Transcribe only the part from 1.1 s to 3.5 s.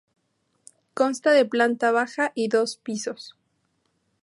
de planta baja y dos pisos.